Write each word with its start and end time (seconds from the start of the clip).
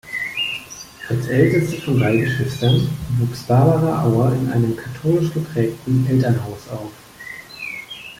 Als 1.09 1.27
Älteste 1.27 1.79
von 1.79 1.99
drei 1.99 2.17
Geschwistern 2.17 2.89
wuchs 3.19 3.43
Barbara 3.43 4.03
Auer 4.03 4.33
in 4.33 4.51
einem 4.51 4.75
katholisch 4.75 5.31
geprägten 5.31 6.07
Elternhaus 6.09 6.67
auf. 6.69 6.91